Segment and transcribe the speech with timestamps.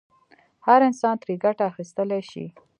[0.67, 2.45] هر انسان ترې ګټه اخیستلای شي.